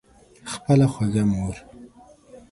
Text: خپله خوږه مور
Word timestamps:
خپله 0.51 0.85
خوږه 0.93 1.23
مور 1.31 1.55